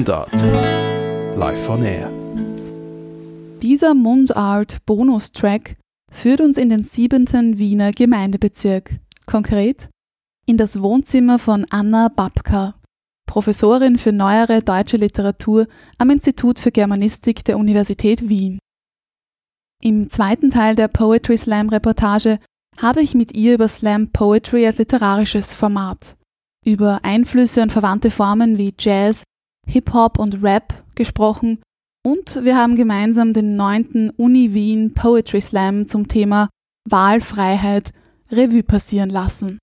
[0.00, 0.32] Mundart.
[1.36, 2.10] Live on Air.
[3.60, 5.76] Dieser Mundart-Bonustrack
[6.10, 9.90] führt uns in den siebenten Wiener Gemeindebezirk, konkret
[10.46, 12.76] in das Wohnzimmer von Anna Babka,
[13.26, 15.66] Professorin für neuere deutsche Literatur
[15.98, 18.58] am Institut für Germanistik der Universität Wien.
[19.82, 22.38] Im zweiten Teil der Poetry Slam Reportage
[22.78, 26.16] habe ich mit ihr über Slam Poetry als literarisches Format,
[26.64, 29.24] über Einflüsse und verwandte Formen wie Jazz,
[29.66, 31.62] Hip-Hop und Rap gesprochen
[32.04, 36.48] und wir haben gemeinsam den neunten Uni Wien Poetry Slam zum Thema
[36.88, 37.92] Wahlfreiheit
[38.30, 39.58] Revue passieren lassen.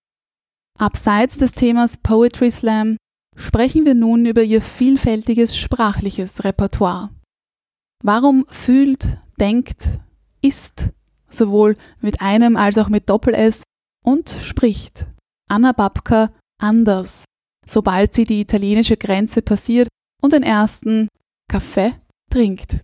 [0.78, 2.98] Abseits des Themas Poetry Slam
[3.36, 7.10] sprechen wir nun über ihr vielfältiges sprachliches Repertoire.
[8.04, 9.90] Warum fühlt, denkt,
[10.42, 10.90] ist
[11.30, 13.64] sowohl mit einem als auch mit Doppel-S
[14.06, 15.08] und spricht
[15.50, 17.26] Anna Babka anders,
[17.68, 19.88] sobald sie die italienische Grenze passiert
[20.22, 21.08] und den ersten
[21.50, 21.94] Kaffee
[22.32, 22.84] trinkt.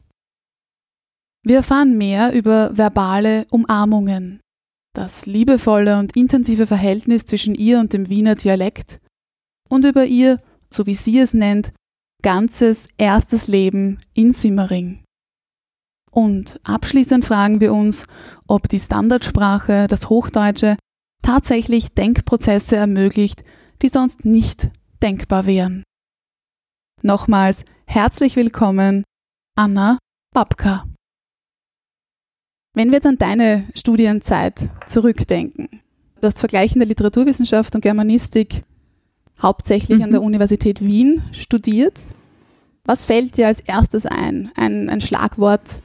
[1.45, 4.39] Wir erfahren mehr über verbale Umarmungen,
[4.95, 8.99] das liebevolle und intensive Verhältnis zwischen ihr und dem Wiener Dialekt
[9.69, 10.39] und über ihr,
[10.69, 11.73] so wie sie es nennt,
[12.21, 15.03] ganzes erstes Leben in Simmering.
[16.11, 18.05] Und abschließend fragen wir uns,
[18.47, 20.77] ob die Standardsprache, das Hochdeutsche,
[21.23, 23.43] tatsächlich Denkprozesse ermöglicht,
[23.81, 24.69] die sonst nicht
[25.02, 25.83] denkbar wären.
[27.02, 29.03] Nochmals herzlich willkommen,
[29.55, 29.97] Anna
[30.33, 30.85] Babka.
[32.75, 35.81] Wenn wir jetzt an deine Studienzeit zurückdenken,
[36.21, 38.63] du hast vergleichende Literaturwissenschaft und Germanistik
[39.41, 40.05] hauptsächlich mhm.
[40.05, 40.27] an der mhm.
[40.27, 42.01] Universität Wien studiert.
[42.85, 44.51] Was fällt dir als erstes ein?
[44.55, 45.81] Ein, ein Schlagwort,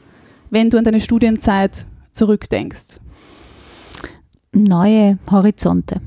[0.50, 3.00] wenn du an deine Studienzeit zurückdenkst?
[4.52, 6.00] Neue Horizonte.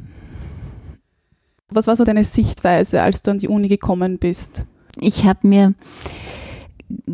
[1.73, 4.65] Was war so deine Sichtweise, als du an die Uni gekommen bist?
[4.99, 5.73] Ich habe mir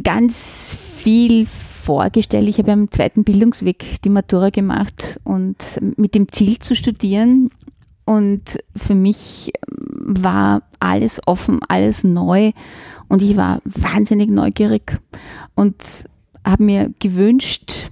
[0.01, 2.49] ganz viel vorgestellt.
[2.49, 5.57] Ich habe am zweiten Bildungsweg die Matura gemacht und
[5.95, 7.51] mit dem Ziel zu studieren.
[8.03, 12.51] Und für mich war alles offen, alles neu
[13.09, 14.99] und ich war wahnsinnig neugierig
[15.55, 15.75] und
[16.45, 17.91] habe mir gewünscht,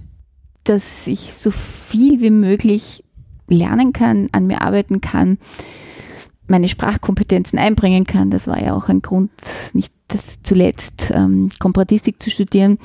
[0.64, 3.04] dass ich so viel wie möglich
[3.48, 5.38] lernen kann, an mir arbeiten kann,
[6.48, 8.30] meine Sprachkompetenzen einbringen kann.
[8.30, 9.30] Das war ja auch ein Grund,
[9.72, 9.92] nicht
[10.42, 12.78] zuletzt ähm, Komparatistik zu studieren,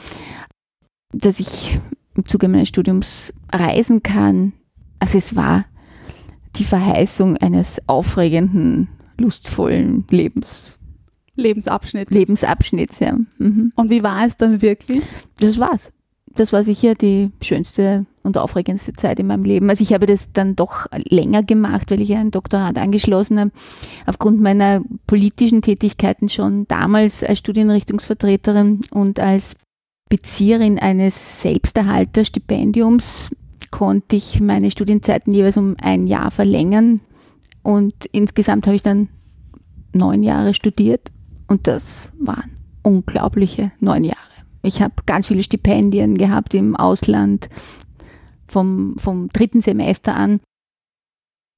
[1.13, 1.79] dass ich
[2.15, 4.53] im Zuge meines Studiums reisen kann.
[4.99, 5.65] Also es war
[6.55, 10.77] die Verheißung eines aufregenden, lustvollen Lebens.
[11.35, 12.13] Lebensabschnitts.
[12.13, 13.17] Lebensabschnitts, ja.
[13.37, 13.71] Mhm.
[13.75, 15.01] Und wie war es dann wirklich?
[15.39, 15.93] Das war's.
[16.35, 19.69] Das war sicher die schönste und aufregendste Zeit in meinem Leben.
[19.69, 23.51] Also ich habe das dann doch länger gemacht, weil ich ein Doktorat angeschlossen habe,
[24.05, 29.55] aufgrund meiner politischen Tätigkeiten schon damals als Studienrichtungsvertreterin und als
[30.09, 33.29] Bezieherin eines Selbsterhalterstipendiums
[33.71, 36.99] konnte ich meine Studienzeiten jeweils um ein Jahr verlängern
[37.63, 39.07] und insgesamt habe ich dann
[39.93, 41.11] neun Jahre studiert
[41.47, 44.17] und das waren unglaubliche neun Jahre.
[44.63, 47.49] Ich habe ganz viele Stipendien gehabt im Ausland
[48.51, 50.39] vom, vom dritten Semester an.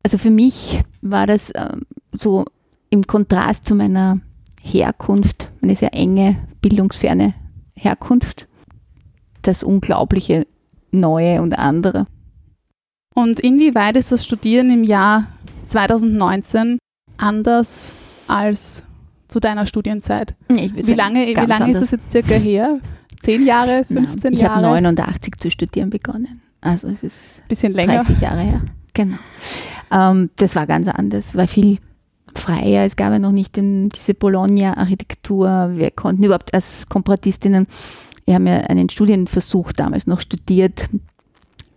[0.04, 1.78] Also für mich war das äh,
[2.12, 2.46] so
[2.90, 4.20] im Kontrast zu meiner
[4.62, 7.34] Herkunft, eine sehr enge, bildungsferne
[7.76, 8.48] Herkunft,
[9.42, 10.48] das unglaubliche
[10.92, 12.06] Neue und andere.
[13.16, 15.28] Und inwieweit ist das Studieren im Jahr
[15.66, 16.78] 2019
[17.18, 17.94] anders
[18.28, 18.84] als
[19.28, 20.36] zu deiner Studienzeit?
[20.48, 22.80] wie lange, wie lange ist das jetzt circa her?
[23.22, 24.60] Zehn Jahre, 15 ich Jahre?
[24.60, 26.42] Ich habe 89 zu studieren begonnen.
[26.64, 28.04] Also es ist bisschen länger.
[28.04, 28.62] 30 Jahre her.
[28.94, 29.18] Genau.
[29.92, 31.80] Ähm, das war ganz anders, war viel
[32.36, 32.86] freier.
[32.86, 35.72] Es gab ja noch nicht den, diese Bologna-Architektur.
[35.76, 37.68] Wir konnten überhaupt als Komparatistinnen,
[38.26, 40.90] wir haben ja einen Studienversuch damals noch studiert,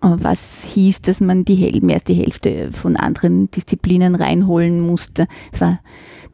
[0.01, 5.27] was hieß, dass man die mehr als die Hälfte von anderen Disziplinen reinholen musste.
[5.53, 5.81] Es war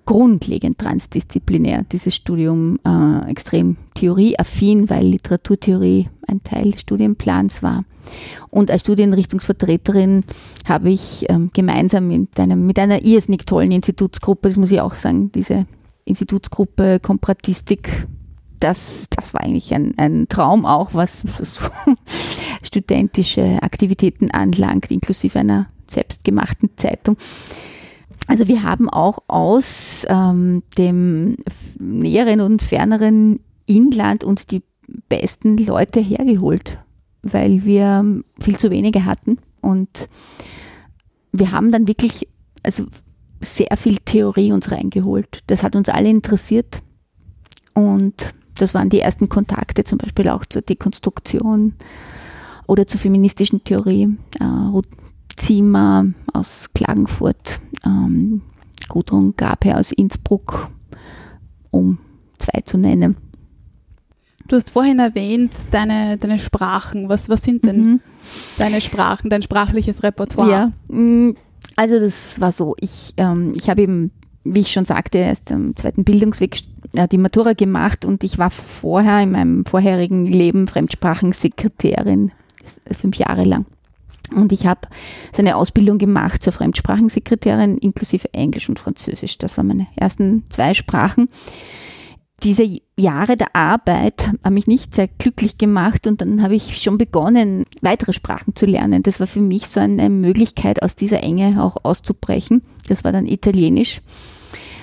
[0.05, 7.85] grundlegend transdisziplinär, dieses Studium äh, extrem theorieaffin, weil Literaturtheorie ein Teil des Studienplans war.
[8.51, 10.25] Und als Studienrichtungsvertreterin
[10.67, 14.95] habe ich ähm, gemeinsam mit, einem, mit einer irrsinnig tollen Institutsgruppe, das muss ich auch
[14.95, 15.67] sagen, diese
[16.05, 18.07] Institutsgruppe Komparatistik,
[18.59, 21.65] das, das war eigentlich ein, ein Traum auch, was so
[22.63, 27.17] studentische Aktivitäten anlangt, inklusive einer selbstgemachten Zeitung.
[28.29, 31.37] Also wir haben auch aus ähm, dem
[31.79, 34.63] näheren und ferneren Inland uns die
[35.09, 36.79] besten Leute hergeholt,
[37.23, 39.39] weil wir viel zu wenige hatten.
[39.61, 40.09] Und
[41.33, 42.29] wir haben dann wirklich
[42.63, 42.85] also
[43.41, 45.41] sehr viel Theorie uns reingeholt.
[45.47, 46.83] Das hat uns alle interessiert.
[47.75, 51.75] Und das waren die ersten Kontakte zum Beispiel auch zur Dekonstruktion
[52.67, 54.17] oder zur feministischen Theorie.
[54.39, 54.87] Äh, Ruth
[55.37, 58.43] Ziemer aus Klagenfurt, ähm,
[58.89, 60.69] Gudrun Gabe aus Innsbruck,
[61.71, 61.99] um
[62.39, 63.17] zwei zu nennen.
[64.49, 67.09] Du hast vorhin erwähnt, deine, deine Sprachen.
[67.09, 68.01] Was, was sind denn mhm.
[68.59, 70.51] deine Sprachen, dein sprachliches Repertoire?
[70.51, 71.37] Ja, mm,
[71.77, 72.75] also das war so.
[72.81, 74.11] Ich, ähm, ich habe eben,
[74.45, 76.61] wie ich schon sagte, erst im zweiten Bildungsweg
[76.95, 82.33] äh, die Matura gemacht und ich war vorher in meinem vorherigen Leben Fremdsprachensekretärin,
[83.01, 83.65] fünf Jahre lang.
[84.35, 84.89] Und ich habe
[85.33, 89.39] seine Ausbildung gemacht zur Fremdsprachensekretärin inklusive Englisch und Französisch.
[89.39, 91.29] Das waren meine ersten zwei Sprachen
[92.43, 96.99] diese Jahre der Arbeit haben mich nicht sehr glücklich gemacht und dann habe ich schon
[96.99, 99.03] begonnen, weitere Sprachen zu lernen.
[99.03, 102.63] Das war für mich so eine Möglichkeit, aus dieser Enge auch auszubrechen.
[102.89, 104.01] Das war dann Italienisch.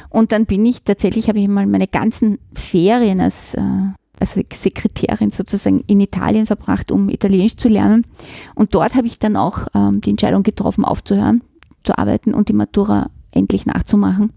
[0.10, 3.62] Und dann bin ich tatsächlich, habe ich mal meine ganzen Ferien als, äh,
[4.20, 8.06] als Sekretärin sozusagen in Italien verbracht, um Italienisch zu lernen.
[8.56, 11.42] Und dort habe ich dann auch ähm, die Entscheidung getroffen, aufzuhören
[11.84, 14.34] zu arbeiten und die Matura endlich nachzumachen.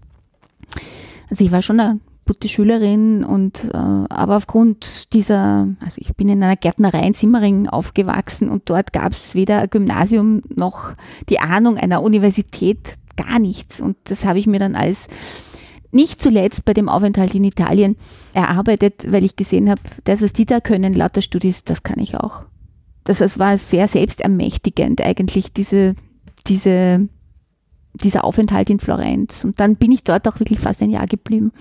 [1.29, 6.29] Also ich war schon eine gute Schülerin und äh, aber aufgrund dieser, also ich bin
[6.29, 10.93] in einer Gärtnerei in Simmering aufgewachsen und dort gab es weder ein Gymnasium noch
[11.29, 13.81] die Ahnung einer Universität, gar nichts.
[13.81, 15.07] Und das habe ich mir dann als
[15.93, 17.95] nicht zuletzt bei dem Aufenthalt in Italien
[18.33, 22.15] erarbeitet, weil ich gesehen habe, das, was die da können, lauter Studis, das kann ich
[22.17, 22.43] auch.
[23.03, 25.95] Das, das war sehr selbstermächtigend eigentlich, diese,
[26.47, 27.07] diese,
[27.93, 29.43] dieser Aufenthalt in Florenz.
[29.43, 31.51] Und dann bin ich dort auch wirklich fast ein Jahr geblieben.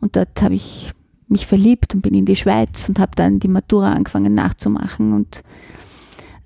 [0.00, 0.92] Und dort habe ich
[1.28, 5.12] mich verliebt und bin in die Schweiz und habe dann die Matura angefangen nachzumachen.
[5.12, 5.42] Und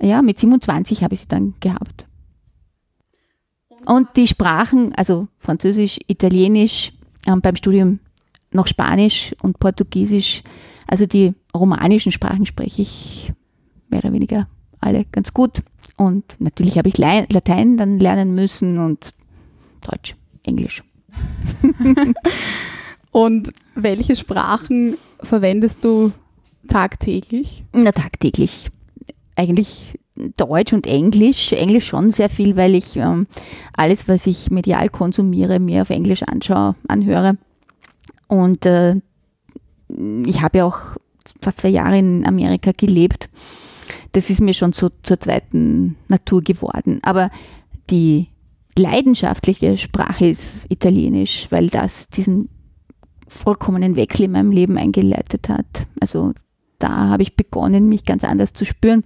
[0.01, 2.07] ja, mit 27 habe ich sie dann gehabt.
[3.87, 6.93] Und die Sprachen, also Französisch, Italienisch,
[7.27, 8.01] ähm, beim Studium
[8.53, 10.43] noch Spanisch und Portugiesisch,
[10.87, 13.33] also die romanischen Sprachen spreche ich
[13.89, 14.49] mehr oder weniger
[14.81, 15.63] alle ganz gut.
[15.97, 19.07] Und natürlich habe ich Latein dann lernen müssen und
[19.81, 20.83] Deutsch, Englisch.
[23.15, 26.11] Und welche Sprachen verwendest du
[26.67, 27.65] tagtäglich?
[27.73, 28.71] Na, tagtäglich.
[29.37, 31.53] Eigentlich Deutsch und Englisch.
[31.53, 33.27] Englisch schon sehr viel, weil ich ähm,
[33.77, 37.37] alles, was ich medial konsumiere, mir auf Englisch anschaue, anhöre.
[38.29, 38.97] Und äh,
[39.89, 40.79] ich habe ja auch
[41.41, 43.29] fast zwei Jahre in Amerika gelebt.
[44.13, 47.01] Das ist mir schon so zur zweiten Natur geworden.
[47.03, 47.31] Aber
[47.91, 48.29] die
[48.79, 52.49] leidenschaftliche Sprache ist Italienisch, weil das diesen
[53.27, 55.87] vollkommenen Wechsel in meinem Leben eingeleitet hat.
[56.01, 56.33] Also
[56.79, 59.05] da habe ich begonnen, mich ganz anders zu spüren.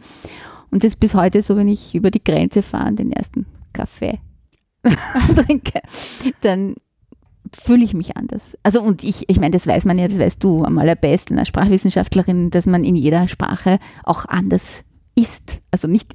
[0.71, 3.47] Und das ist bis heute so, wenn ich über die Grenze fahre und den ersten
[3.73, 4.19] Kaffee
[5.35, 5.81] trinke,
[6.41, 6.75] dann
[7.57, 8.57] fühle ich mich anders.
[8.63, 11.49] Also und ich, ich meine, das weiß man ja, das weißt du am allerbesten als
[11.49, 14.85] Sprachwissenschaftlerin, dass man in jeder Sprache auch anders
[15.15, 15.59] ist.
[15.71, 16.15] Also nicht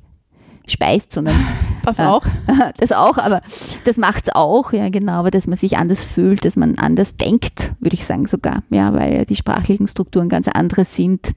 [0.67, 1.35] speist, sondern
[1.83, 2.25] das auch.
[2.77, 3.41] Das auch, aber
[3.85, 7.15] das macht es auch, ja genau, aber dass man sich anders fühlt, dass man anders
[7.17, 11.33] denkt, würde ich sagen sogar, ja, weil die sprachlichen Strukturen ganz andere sind.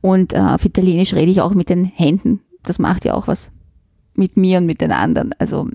[0.00, 2.40] Und äh, auf Italienisch rede ich auch mit den Händen.
[2.62, 3.50] Das macht ja auch was
[4.14, 5.34] mit mir und mit den anderen.
[5.38, 5.68] Also,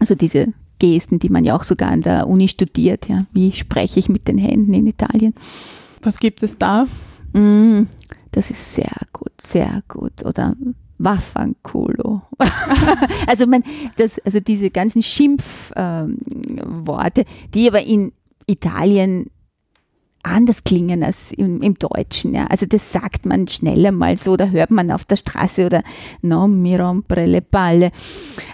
[0.00, 0.48] also diese
[0.78, 3.26] Gesten, die man ja auch sogar an der Uni studiert, ja.
[3.32, 5.34] Wie spreche ich mit den Händen in Italien?
[6.02, 6.86] Was gibt es da?
[7.32, 7.84] Mm,
[8.32, 10.24] das ist sehr gut, sehr gut.
[10.24, 10.54] Oder
[10.98, 12.22] Waffankulo.
[13.26, 13.62] also, man,
[13.96, 18.12] das, also diese ganzen Schimpfworte, ähm, die aber in
[18.46, 19.30] Italien
[20.24, 22.34] anders klingen als im, im, Deutschen.
[22.34, 22.46] Ja.
[22.46, 25.82] Also das sagt man schneller mal so, da hört man auf der Straße oder
[26.22, 27.90] non mi rompere le palle.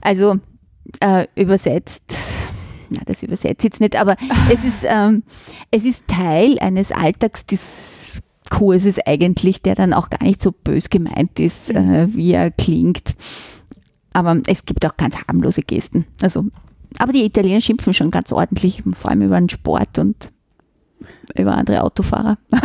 [0.03, 0.39] Also
[1.01, 2.15] äh, übersetzt,
[2.91, 4.17] na das übersetzt jetzt nicht, aber
[4.53, 5.23] es ist, ähm,
[5.71, 8.21] es ist Teil eines Alltags, des
[8.51, 11.95] Kurses eigentlich, der dann auch gar nicht so bös gemeint ist, mhm.
[11.95, 13.17] äh, wie er klingt.
[14.13, 16.05] Aber es gibt auch ganz harmlose Gesten.
[16.21, 16.45] Also,
[16.99, 20.31] aber die Italiener schimpfen schon ganz ordentlich, vor allem über den Sport und
[21.37, 22.39] über andere Autofahrer.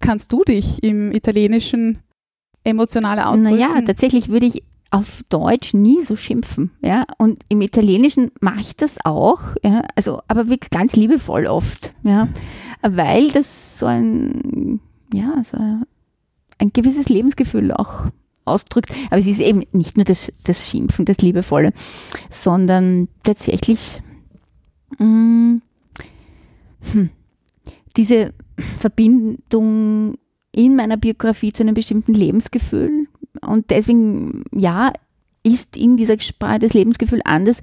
[0.00, 1.98] Kannst du dich im Italienischen
[2.62, 3.58] emotional ausdrücken?
[3.58, 6.70] Naja, tatsächlich würde ich auf Deutsch nie so schimpfen.
[6.82, 7.04] Ja?
[7.18, 9.82] Und im Italienischen mache ich das auch, ja?
[9.94, 11.92] also, aber wirklich ganz liebevoll oft.
[12.02, 12.28] Ja?
[12.82, 14.80] Weil das so ein,
[15.12, 15.58] ja, so
[16.58, 18.06] ein gewisses Lebensgefühl auch
[18.44, 18.92] ausdrückt.
[19.10, 21.72] Aber es ist eben nicht nur das, das Schimpfen, das Liebevolle,
[22.30, 24.02] sondern tatsächlich
[24.98, 25.62] mh, mm,
[26.92, 27.10] hm,
[27.96, 28.32] diese
[28.78, 30.16] Verbindung
[30.52, 33.05] in meiner Biografie zu einem bestimmten Lebensgefühl,
[33.46, 34.92] und deswegen, ja,
[35.42, 37.60] ist in dieser Sprache das Lebensgefühl anders.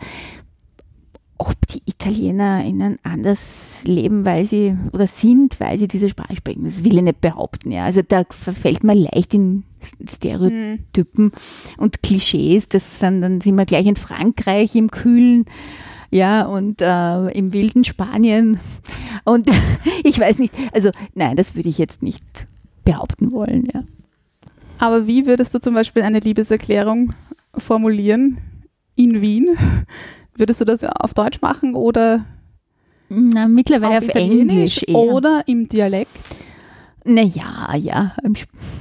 [1.39, 6.63] ob die ItalienerInnen anders leben, weil sie oder sind, weil sie diese Sprache sprechen.
[6.63, 7.71] Das will ich nicht behaupten.
[7.71, 7.83] Ja.
[7.83, 9.63] Also da verfällt man leicht in
[10.07, 11.31] Stereotypen mhm.
[11.77, 12.69] und Klischees.
[12.69, 15.45] Das sind, dann sind wir gleich in Frankreich im Kühlen
[16.13, 18.59] ja, und äh, im wilden Spanien.
[19.25, 19.49] Und
[20.03, 22.47] ich weiß nicht, also nein, das würde ich jetzt nicht
[22.85, 23.83] behaupten wollen, ja.
[24.79, 27.13] Aber wie würdest du zum Beispiel eine Liebeserklärung
[27.57, 28.39] formulieren
[28.95, 29.57] in Wien?
[30.35, 32.25] Würdest du das auf Deutsch machen oder
[33.07, 34.95] Na, mittlerweile auf, auf Englisch eher.
[34.95, 36.09] oder im Dialekt?
[37.05, 38.33] Naja, ja, im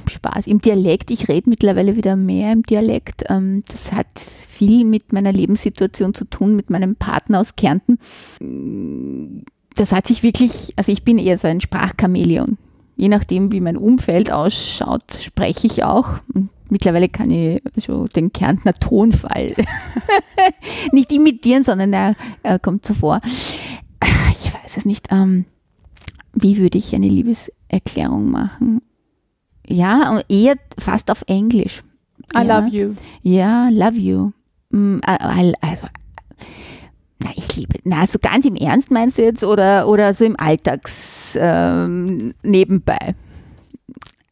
[0.09, 0.47] Spaß.
[0.47, 3.23] Im Dialekt, ich rede mittlerweile wieder mehr im Dialekt.
[3.29, 7.99] Ähm, das hat viel mit meiner Lebenssituation zu tun, mit meinem Partner aus Kärnten.
[9.75, 12.57] Das hat sich wirklich, also ich bin eher so ein Sprachchamäleon.
[13.03, 16.21] Je nachdem, wie mein Umfeld ausschaut, spreche ich auch.
[16.33, 19.53] Und mittlerweile kann ich so den Kärntner Tonfall
[20.93, 23.19] nicht imitieren, sondern er, er kommt so vor.
[24.31, 25.09] Ich weiß es nicht.
[25.11, 25.43] Ähm,
[26.33, 28.81] wie würde ich eine Liebeserklärung machen?
[29.67, 31.83] Ja, eher fast auf Englisch.
[32.33, 32.57] I ja.
[32.57, 32.95] love you.
[33.21, 34.31] Ja, love you.
[34.69, 35.91] Mm, also, na,
[37.35, 37.79] ich liebe.
[37.83, 43.15] Na, so ganz im Ernst meinst du jetzt oder, oder so im Alltags ähm, nebenbei?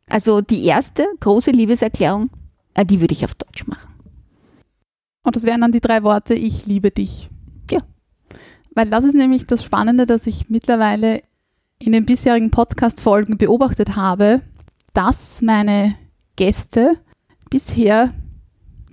[0.10, 2.30] Also die erste große Liebeserklärung,
[2.74, 3.94] äh, die würde ich auf Deutsch machen.
[5.24, 7.30] Und das wären dann die drei Worte, ich liebe dich.
[7.70, 7.80] Ja.
[8.76, 11.22] Weil das ist nämlich das Spannende, dass ich mittlerweile
[11.80, 14.42] in den bisherigen Podcast-Folgen beobachtet habe,
[14.94, 15.96] dass meine
[16.36, 16.98] Gäste
[17.50, 18.14] bisher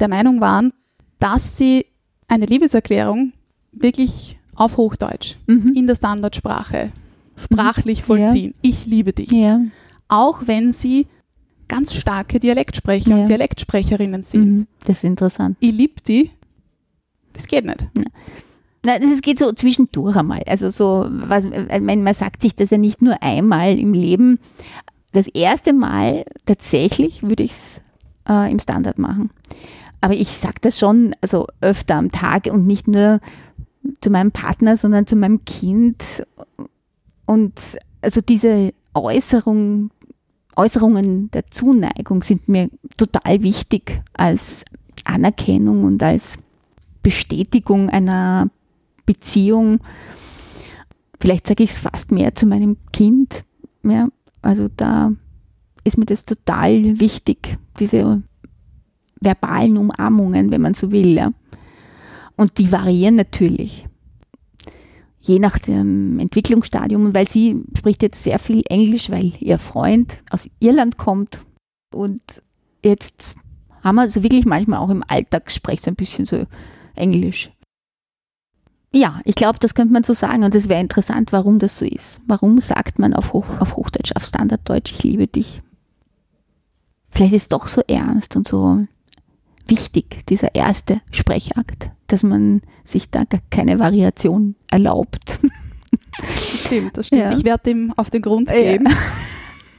[0.00, 0.72] der Meinung waren,
[1.18, 1.86] dass sie
[2.28, 3.32] eine Liebeserklärung
[3.72, 5.72] wirklich auf Hochdeutsch mhm.
[5.74, 6.90] in der Standardsprache
[7.36, 8.04] sprachlich mhm.
[8.04, 8.54] vollziehen.
[8.56, 8.58] Ja.
[8.62, 9.30] Ich liebe dich.
[9.30, 9.60] Ja.
[10.08, 11.06] Auch wenn sie
[11.68, 13.16] ganz starke Dialektsprecher ja.
[13.18, 14.52] und Dialektsprecherinnen sind.
[14.52, 14.66] Mhm.
[14.84, 15.56] Das ist interessant.
[15.60, 16.30] Ich liebe die.
[17.34, 17.86] Das geht nicht.
[18.84, 20.42] Nein, das geht so zwischendurch einmal.
[20.46, 24.38] Also so, was, man sagt sich das ja nicht nur einmal im Leben.
[25.12, 27.80] Das erste Mal tatsächlich würde ich es
[28.28, 29.30] äh, im Standard machen.
[30.00, 33.20] Aber ich sage das schon also öfter am Tag und nicht nur
[34.00, 36.24] zu meinem Partner, sondern zu meinem Kind.
[37.26, 39.90] Und also diese Äußerung,
[40.56, 44.64] Äußerungen der Zuneigung sind mir total wichtig als
[45.04, 46.38] Anerkennung und als
[47.02, 48.50] Bestätigung einer
[49.06, 49.80] Beziehung.
[51.20, 53.44] Vielleicht sage ich es fast mehr zu meinem Kind.
[53.82, 54.08] Ja,
[54.42, 55.12] also da
[55.84, 58.22] ist mir das total wichtig, diese
[59.20, 61.14] verbalen Umarmungen, wenn man so will.
[61.14, 61.32] Ja.
[62.38, 63.88] Und die variieren natürlich,
[65.20, 70.48] je nach dem Entwicklungsstadium, weil sie spricht jetzt sehr viel Englisch, weil ihr Freund aus
[70.60, 71.40] Irland kommt.
[71.92, 72.22] Und
[72.84, 73.34] jetzt
[73.82, 76.46] haben wir so wirklich manchmal auch im Alltagssprech so ein bisschen so
[76.94, 77.50] Englisch.
[78.92, 81.84] Ja, ich glaube, das könnte man so sagen und es wäre interessant, warum das so
[81.84, 82.20] ist.
[82.28, 85.60] Warum sagt man auf, Hoch, auf Hochdeutsch, auf Standarddeutsch, ich liebe dich?
[87.10, 88.86] Vielleicht ist es doch so ernst und so
[89.68, 95.38] wichtig, dieser erste Sprechakt, dass man sich da gar keine Variation erlaubt.
[96.18, 97.22] Das stimmt, das stimmt.
[97.22, 97.32] Ja.
[97.32, 98.88] Ich werde dem auf den Grund gehen.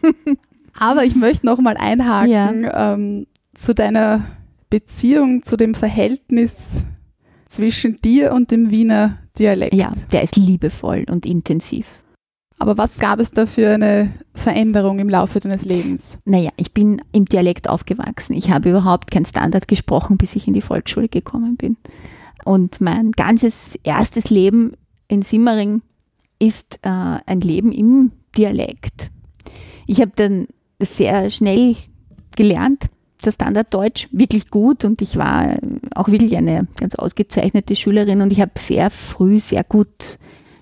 [0.02, 0.12] Ja.
[0.80, 2.94] Aber ich möchte noch mal einhaken ja.
[2.94, 4.26] ähm, zu deiner
[4.70, 6.86] Beziehung, zu dem Verhältnis
[7.48, 9.74] zwischen dir und dem Wiener Dialekt.
[9.74, 11.88] Ja, der ist liebevoll und intensiv.
[12.60, 16.20] Aber was gab es da für eine Veränderung im Laufe deines Lebens?
[16.26, 18.34] Naja, ich bin im Dialekt aufgewachsen.
[18.34, 21.78] Ich habe überhaupt kein Standard gesprochen, bis ich in die Volksschule gekommen bin.
[22.44, 24.74] Und mein ganzes erstes Leben
[25.08, 25.82] in Simmering
[26.38, 26.90] ist äh,
[27.26, 29.10] ein Leben im Dialekt.
[29.88, 30.48] Ich habe dann
[30.82, 31.76] sehr schnell
[32.36, 32.86] gelernt,
[33.22, 35.58] das Standarddeutsch wirklich gut und ich war
[35.96, 40.18] auch wirklich eine ganz ausgezeichnete Schülerin und ich habe sehr früh sehr gut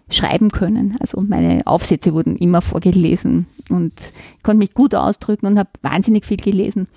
[0.10, 0.96] schreiben können.
[1.00, 6.26] Also meine Aufsätze wurden immer vorgelesen und ich konnte mich gut ausdrücken und habe wahnsinnig
[6.26, 6.88] viel gelesen.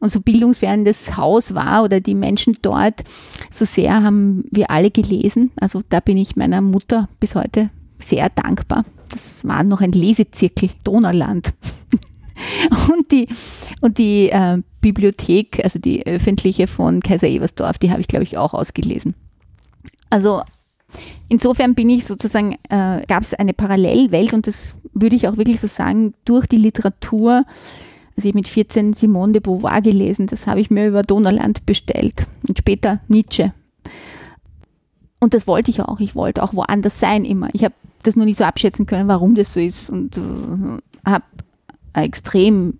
[0.00, 3.04] Und so bildungsfern das Haus war oder die Menschen dort,
[3.50, 5.50] so sehr haben wir alle gelesen.
[5.60, 8.84] Also da bin ich meiner Mutter bis heute sehr dankbar.
[9.10, 11.52] Das war noch ein Lesezirkel, Donauland.
[12.92, 13.28] und die,
[13.80, 18.38] und die äh, Bibliothek, also die öffentliche von Kaiser Ebersdorf, die habe ich, glaube ich,
[18.38, 19.14] auch ausgelesen.
[20.10, 20.42] Also
[21.28, 25.60] insofern bin ich sozusagen, äh, gab es eine Parallelwelt und das würde ich auch wirklich
[25.60, 27.44] so sagen, durch die Literatur.
[28.16, 31.66] Also ich habe mit 14 Simone de Beauvoir gelesen, das habe ich mir über Donauland
[31.66, 33.52] bestellt und später Nietzsche.
[35.18, 36.00] Und das wollte ich auch.
[36.00, 37.48] Ich wollte auch woanders sein immer.
[37.54, 40.20] Ich habe das nur nicht so abschätzen können, warum das so ist und äh,
[41.06, 41.24] habe
[41.94, 42.74] extrem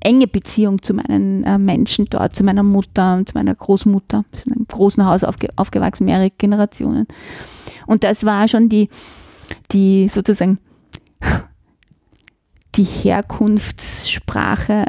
[0.00, 4.24] enge Beziehung zu meinen äh, Menschen dort, zu meiner Mutter und zu meiner Großmutter.
[4.30, 7.06] Wir sind in einem großen Haus aufge aufgewachsen, mehrere Generationen.
[7.86, 8.88] Und das war schon die,
[9.72, 10.58] die sozusagen
[12.74, 14.84] die Herkunftssprache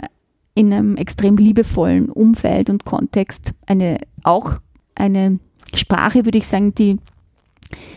[0.53, 3.53] in einem extrem liebevollen Umfeld und Kontext.
[3.65, 4.59] Eine, auch
[4.95, 5.39] eine
[5.74, 7.00] Sprache, würde ich sagen, die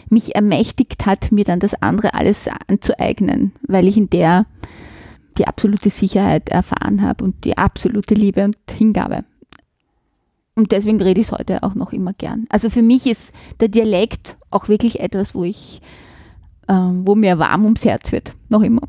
[0.08, 4.46] mich ermächtigt hat, mir dann das andere alles anzueignen, weil ich in der
[5.38, 9.24] die absolute Sicherheit erfahren habe und die absolute Liebe und Hingabe.
[10.54, 12.46] Und deswegen rede ich es heute auch noch immer gern.
[12.50, 15.80] Also für mich ist der Dialekt auch wirklich etwas, wo ich,
[16.68, 18.82] äh, wo mir warm ums Herz wird, noch immer.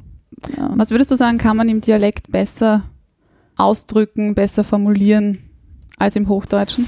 [0.57, 0.71] Ja.
[0.75, 2.83] Was würdest du sagen, kann man im Dialekt besser
[3.55, 5.39] ausdrücken, besser formulieren
[5.97, 6.87] als im Hochdeutschen?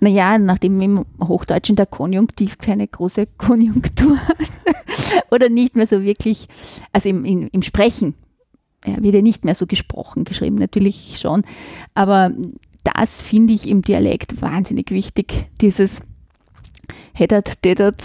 [0.00, 4.36] Naja, nachdem im Hochdeutschen der Konjunktiv keine große Konjunktur hat
[5.30, 6.48] oder nicht mehr so wirklich,
[6.92, 8.14] also im, im, im Sprechen
[8.84, 11.42] ja, wird ja nicht mehr so gesprochen, geschrieben natürlich schon,
[11.94, 12.30] aber
[12.84, 16.02] das finde ich im Dialekt wahnsinnig wichtig, dieses
[17.12, 18.04] hättert, tätert,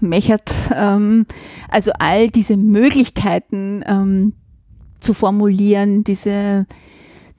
[0.00, 1.26] mechert, ähm,
[1.68, 4.34] also all diese Möglichkeiten ähm,
[5.00, 6.66] zu formulieren, diese,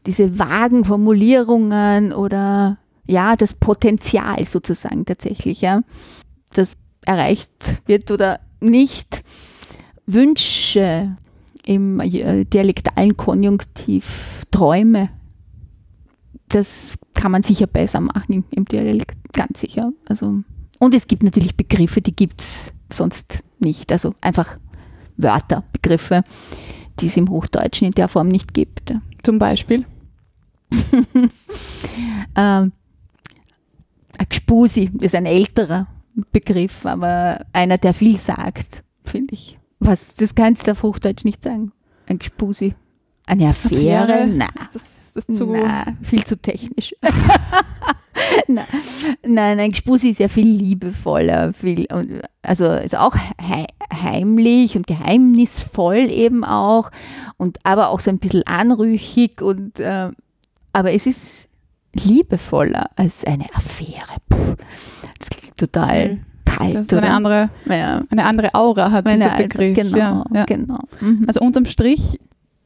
[0.05, 5.81] diese vagen Formulierungen oder ja, das Potenzial sozusagen tatsächlich, ja,
[6.53, 9.23] das erreicht wird oder nicht.
[10.05, 11.17] Wünsche
[11.65, 15.09] im äh, dialektalen Konjunktiv, Träume,
[16.49, 19.91] das kann man sicher besser machen im Dialekt, ganz sicher.
[20.07, 20.43] Also,
[20.81, 23.91] und es gibt natürlich Begriffe, die gibt es sonst nicht.
[23.91, 24.57] Also einfach
[25.15, 26.23] Wörter, Begriffe,
[26.99, 28.91] die es im Hochdeutschen in der Form nicht gibt.
[29.21, 29.85] Zum Beispiel?
[32.35, 32.71] ähm,
[34.27, 35.85] Gspusi ist ein älterer
[36.31, 39.59] Begriff, aber einer, der viel sagt, finde ich.
[39.79, 41.73] Was, das kannst du auf Hochdeutsch nicht sagen.
[42.07, 42.73] Ein Gspusi.
[43.27, 44.01] Eine Affäre?
[44.01, 44.25] Affäre?
[44.25, 44.49] Nein.
[45.13, 46.95] Das, das zu Nein, viel zu technisch.
[48.47, 48.65] nein,
[49.25, 51.87] nein, ein Gspusi ist ja viel liebevoller, viel,
[52.41, 53.15] also ist auch
[53.91, 56.91] heimlich und geheimnisvoll eben auch,
[57.37, 60.09] und aber auch so ein bisschen anrüchig und äh,
[60.73, 61.49] aber es ist
[61.93, 64.17] liebevoller als eine Affäre.
[64.29, 64.55] Puh,
[65.19, 66.25] das klingt total mhm.
[66.45, 66.75] kalt.
[66.75, 68.03] Das ist eine andere, ja.
[68.09, 69.75] eine andere Aura hat dieser Alte, Begriff.
[69.75, 70.45] Genau, ja, ja.
[70.45, 70.79] genau.
[71.01, 71.25] Mhm.
[71.27, 72.19] Also unterm Strich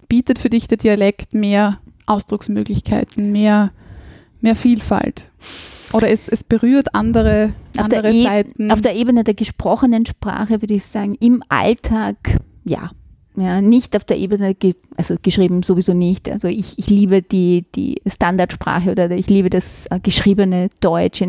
[0.07, 3.71] bietet für dich der Dialekt mehr Ausdrucksmöglichkeiten, mehr,
[4.41, 5.23] mehr Vielfalt.
[5.93, 8.71] Oder es, es berührt andere, auf andere der e Seiten.
[8.71, 12.17] Auf der Ebene der gesprochenen Sprache würde ich sagen, im Alltag
[12.63, 12.91] ja.
[13.37, 14.55] Ja, nicht auf der Ebene,
[14.95, 16.29] also geschrieben sowieso nicht.
[16.29, 21.21] Also ich, ich liebe die, die Standardsprache oder ich liebe das äh, geschriebene Deutsch.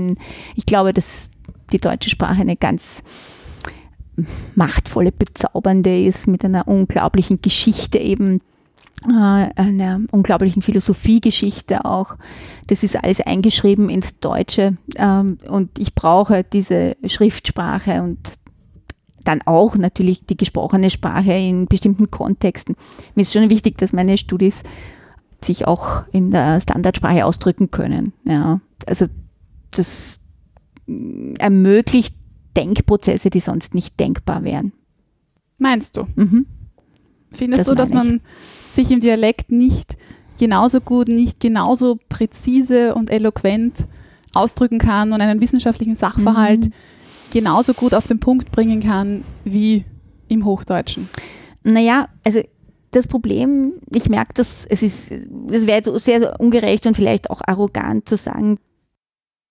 [0.55, 1.31] Ich glaube, dass
[1.73, 3.03] die deutsche Sprache eine ganz
[4.55, 8.41] machtvolle, bezaubernde ist mit einer unglaublichen Geschichte eben,
[9.05, 12.17] einer unglaublichen Philosophiegeschichte auch.
[12.67, 18.19] Das ist alles eingeschrieben ins Deutsche ähm, und ich brauche diese Schriftsprache und
[19.23, 22.77] dann auch natürlich die gesprochene Sprache in bestimmten Kontexten.
[23.15, 24.63] Mir ist schon wichtig, dass meine Studis
[25.43, 28.13] sich auch in der Standardsprache ausdrücken können.
[28.25, 29.07] Ja, also
[29.73, 30.21] das
[31.39, 32.15] ermöglicht
[32.57, 34.73] Denkprozesse, die sonst nicht denkbar wären.
[35.59, 36.07] Meinst du?
[36.15, 36.47] Mhm.
[37.33, 38.21] Findest Das du, dass man
[38.77, 39.97] sich im Dialekt nicht
[40.39, 43.87] genauso gut, nicht genauso präzise und eloquent
[44.35, 46.73] ausdrücken kann und einen wissenschaftlichen Sachverhalt Mhm.
[47.33, 49.85] genauso gut auf den Punkt bringen kann wie
[50.29, 51.09] im Hochdeutschen?
[51.65, 52.41] Naja, also
[52.93, 55.13] das Problem, ich merke, dass es ist,
[55.51, 58.59] es wäre sehr ungerecht und vielleicht auch arrogant zu sagen,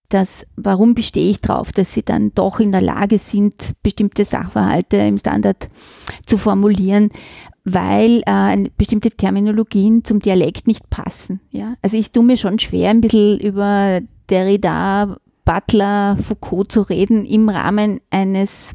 [0.10, 4.98] dass warum bestehe ich darauf, dass sie dann doch in der Lage sind, bestimmte Sachverhalte
[4.98, 5.70] im Standard
[6.26, 7.10] zu formulieren,
[7.63, 11.41] weil äh, bestimmte Terminologien zum Dialekt nicht passen.
[11.52, 11.76] Ja?
[11.82, 17.50] Also ich tue mir schon schwer, ein bisschen über Derrida, Butler, Foucault zu reden im
[17.50, 18.74] Rahmen eines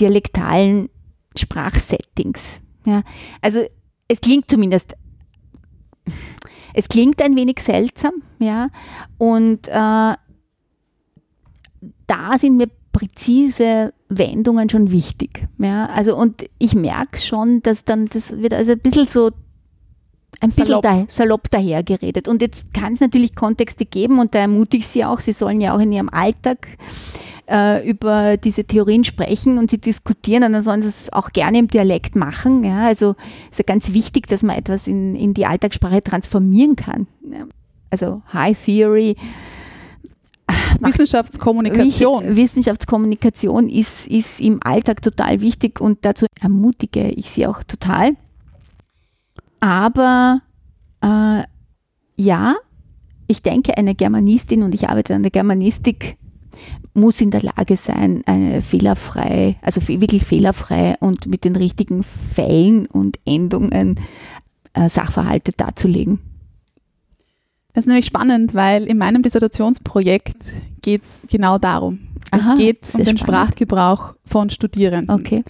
[0.00, 0.88] dialektalen
[1.36, 2.60] Sprachsettings.
[2.84, 3.02] Ja?
[3.40, 3.60] Also
[4.08, 4.96] es klingt zumindest,
[6.74, 8.68] es klingt ein wenig seltsam, ja,
[9.18, 10.14] und äh,
[12.10, 15.46] da sind mir präzise Wendungen schon wichtig.
[15.58, 19.30] Ja, also und ich merke schon, dass dann, das wird also ein bisschen so
[20.40, 20.82] ein bisschen Salopp.
[20.82, 22.26] da, salopp dahergeredet.
[22.26, 25.60] Und jetzt kann es natürlich Kontexte geben und da ermutige ich Sie auch, Sie sollen
[25.60, 26.66] ja auch in Ihrem Alltag
[27.48, 31.58] äh, über diese Theorien sprechen und sie diskutieren und dann sollen sie es auch gerne
[31.58, 32.64] im Dialekt machen.
[32.64, 33.16] Ja, also
[33.50, 37.06] ist ja ganz wichtig, dass man etwas in, in die Alltagssprache transformieren kann.
[37.30, 37.46] Ja.
[37.90, 39.16] Also High Theory
[40.80, 42.36] Wissenschaftskommunikation.
[42.36, 48.16] Wissenschaftskommunikation ist, ist im Alltag total wichtig und dazu ermutige ich sie auch total.
[49.60, 50.40] Aber
[51.02, 51.42] äh,
[52.16, 52.56] ja,
[53.26, 56.16] ich denke, eine Germanistin und ich arbeite an der Germanistik
[56.94, 62.86] muss in der Lage sein, eine fehlerfrei, also wirklich fehlerfrei und mit den richtigen Fällen
[62.86, 64.00] und Endungen
[64.72, 66.18] äh, Sachverhalte darzulegen.
[67.72, 70.36] Das ist nämlich spannend, weil in meinem Dissertationsprojekt
[70.82, 72.00] geht es genau darum.
[72.32, 73.20] Aha, es geht um den spannend.
[73.20, 75.10] Sprachgebrauch von Studierenden.
[75.10, 75.44] Okay.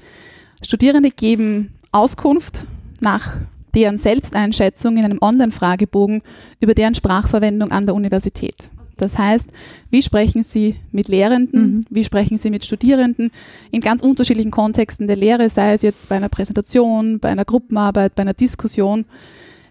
[0.63, 2.67] Studierende geben Auskunft
[3.01, 3.37] nach
[3.75, 6.23] deren Selbsteinschätzung in einem Online-Fragebogen
[6.61, 8.69] über deren Sprachverwendung an der Universität.
[8.97, 9.49] Das heißt,
[9.91, 11.85] wie sprechen Sie mit Lehrenden, Mhm.
[11.89, 13.31] wie sprechen Sie mit Studierenden
[13.71, 18.15] in ganz unterschiedlichen Kontexten der Lehre, sei es jetzt bei einer Präsentation, bei einer Gruppenarbeit,
[18.15, 19.07] bei einer Diskussion.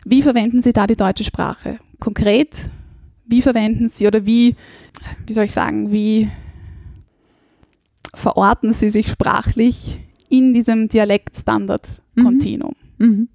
[0.04, 1.78] Wie verwenden Sie da die deutsche Sprache?
[2.00, 2.70] Konkret,
[3.26, 4.56] wie verwenden Sie oder wie,
[5.26, 6.30] wie soll ich sagen, wie
[8.14, 12.76] verorten Sie sich sprachlich in diesem Dialektstandard-Kontinuum?
[12.98, 13.30] Mhm.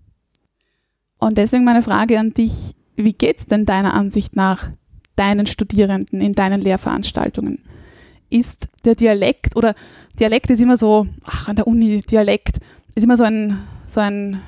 [1.19, 4.71] Und deswegen meine Frage an dich, wie geht es denn deiner Ansicht nach
[5.17, 7.61] deinen Studierenden in deinen Lehrveranstaltungen?
[8.31, 9.75] Ist der Dialekt oder
[10.19, 12.59] Dialekt ist immer so, ach, an der Uni, Dialekt
[12.95, 14.41] ist immer so ein, so ein,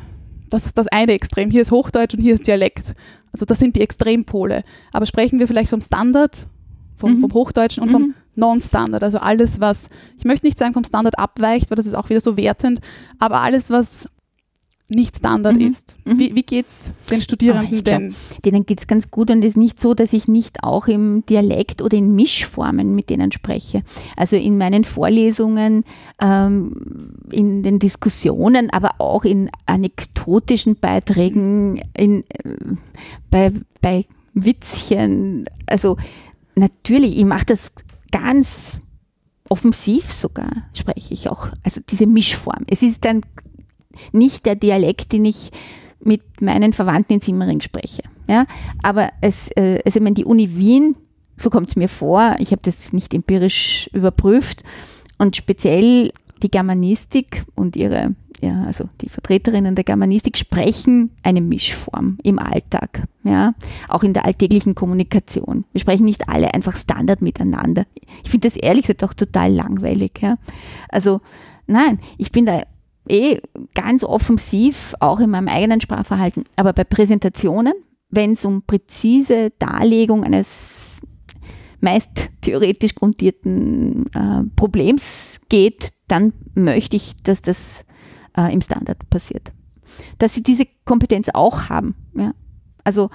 [0.48, 1.50] das ist das eine Extrem.
[1.50, 2.94] Hier ist Hochdeutsch und hier ist Dialekt.
[3.36, 4.64] Also das sind die Extrempole.
[4.92, 6.46] Aber sprechen wir vielleicht vom Standard,
[6.96, 7.20] vom, Mhm.
[7.20, 7.92] vom Hochdeutschen und Mhm.
[7.92, 9.02] vom Non-Standard.
[9.02, 12.20] Also alles, was, ich möchte nicht sagen vom Standard abweicht, weil das ist auch wieder
[12.20, 12.80] so wertend,
[13.18, 14.08] aber alles, was
[14.88, 15.68] nicht Standard Mhm.
[15.68, 15.96] ist.
[16.04, 16.18] Mhm.
[16.18, 18.14] Wie, wie geht es den Studierenden glaub, denn?
[18.44, 21.24] Denen geht es ganz gut und es ist nicht so, dass ich nicht auch im
[21.26, 23.82] Dialekt oder in Mischformen mit denen spreche.
[24.16, 25.84] Also in meinen Vorlesungen,
[26.20, 32.76] ähm, in den Diskussionen, aber auch in anekdotischen Beiträgen, in, äh,
[33.30, 35.46] bei, bei Witzchen.
[35.66, 35.96] Also
[36.54, 37.72] natürlich, ich mache das
[38.12, 38.78] ganz
[39.48, 41.48] offensiv sogar, spreche ich auch.
[41.62, 42.64] Also diese Mischform.
[42.68, 43.22] Es ist dann
[44.12, 45.50] nicht der Dialekt, den ich
[46.00, 48.02] mit meinen Verwandten in Simmering spreche.
[48.28, 48.46] Ja?
[48.82, 50.96] Aber es, äh, also ich meine, die Uni Wien,
[51.36, 54.62] so kommt es mir vor, ich habe das nicht empirisch überprüft
[55.18, 62.18] und speziell die Germanistik und ihre, ja, also die Vertreterinnen der Germanistik sprechen eine Mischform
[62.22, 63.54] im Alltag, ja,
[63.88, 65.64] auch in der alltäglichen Kommunikation.
[65.72, 67.86] Wir sprechen nicht alle einfach Standard miteinander.
[68.22, 70.36] Ich finde das ehrlich gesagt auch total langweilig, ja.
[70.88, 71.20] Also
[71.66, 72.62] nein, ich bin da
[73.08, 73.40] eh
[73.74, 76.44] ganz offensiv, auch in meinem eigenen Sprachverhalten.
[76.56, 77.74] Aber bei Präsentationen,
[78.10, 81.00] wenn es um präzise Darlegung eines
[81.80, 87.84] meist theoretisch grundierten äh, Problems geht, dann möchte ich, dass das
[88.36, 89.52] äh, im Standard passiert.
[90.18, 91.94] Dass sie diese Kompetenz auch haben.
[92.14, 92.32] Ja?
[92.84, 93.10] Also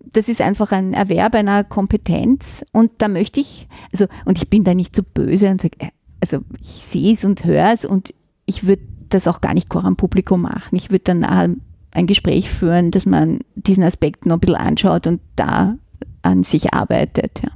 [0.00, 4.64] das ist einfach ein Erwerb einer Kompetenz und da möchte ich, also und ich bin
[4.64, 8.14] da nicht so böse und sage, äh, also ich sehe es und höre es und
[8.46, 8.82] ich würde
[9.14, 10.76] das auch gar nicht vor am Publikum machen.
[10.76, 11.50] Ich würde dann nachher
[11.92, 15.76] ein Gespräch führen, dass man diesen Aspekt noch ein bisschen anschaut und da
[16.22, 17.42] an sich arbeitet.
[17.42, 17.50] Ja.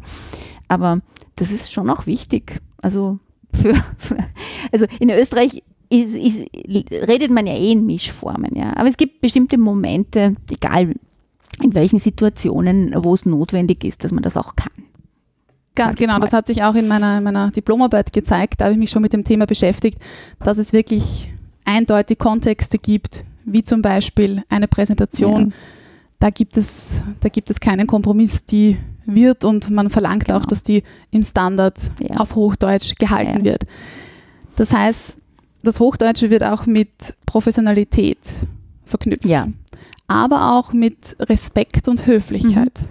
[0.69, 1.01] Aber
[1.37, 2.61] das ist schon auch wichtig.
[2.83, 3.19] Also,
[3.53, 4.19] für, für,
[4.73, 6.40] also in Österreich ist, ist,
[6.92, 8.55] redet man ja eh in Mischformen.
[8.55, 8.77] Ja.
[8.77, 10.95] Aber es gibt bestimmte Momente, egal
[11.62, 14.73] in welchen Situationen, wo es notwendig ist, dass man das auch kann.
[15.79, 18.61] Ich genau, das hat sich auch in meiner, meiner Diplomarbeit gezeigt.
[18.61, 19.99] Da habe ich mich schon mit dem Thema beschäftigt,
[20.40, 21.26] dass es wirklich
[21.66, 25.50] eindeutig Kontexte gibt, wie zum Beispiel eine Präsentation.
[25.50, 25.57] Ja.
[26.18, 30.46] Da, gibt es, da gibt es keinen Kompromiss, die wird und man verlangt auch, Genau.
[30.46, 32.16] dass die im Standard Ja.
[32.16, 33.44] auf Hochdeutsch gehalten Ja.
[33.44, 33.64] wird.
[34.57, 35.14] Das heißt,
[35.62, 36.88] das Hochdeutsche wird auch mit
[37.26, 38.18] Professionalität
[38.85, 39.48] verknüpft, Ja,
[40.09, 42.85] aber auch mit Respekt und Höflichkeit.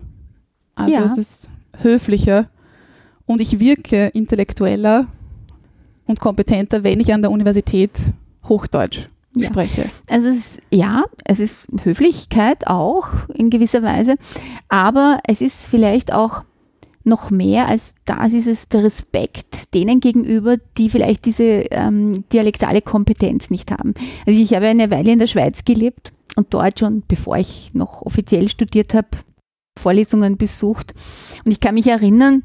[0.75, 1.05] Also Ja.
[1.05, 1.49] es ist
[1.81, 2.49] höflicher
[3.25, 5.07] und ich wirke intellektueller
[6.05, 7.91] und kompetenter, wenn ich an der Universität
[8.47, 9.49] Hochdeutsch Ja.
[9.49, 9.85] spreche.
[10.09, 14.15] Also es ist, ja, es ist Höflichkeit auch in gewisser Weise,
[14.69, 16.43] aber es ist vielleicht auch
[17.05, 22.81] noch mehr als das ist es der Respekt denen gegenüber, die vielleicht diese ähm, dialektale
[22.81, 23.93] Kompetenz nicht haben.
[24.25, 28.01] Also ich habe eine Weile in der Schweiz gelebt und dort schon, bevor ich noch
[28.01, 29.07] offiziell studiert habe,
[29.79, 30.93] Vorlesungen besucht.
[31.45, 32.43] Und ich kann mich erinnern,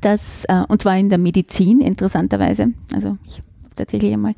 [0.00, 4.34] dass, äh, und zwar in der Medizin interessanterweise, also ich habe tatsächlich einmal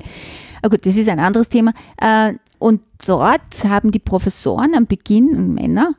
[0.61, 1.73] Ah gut, das ist ein anderes Thema.
[1.97, 5.93] Äh, und dort haben die Professoren am Beginn, Männer,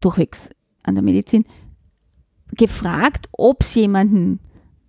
[0.00, 0.48] durchwegs
[0.84, 1.44] an der Medizin,
[2.52, 4.40] gefragt, ob es jemanden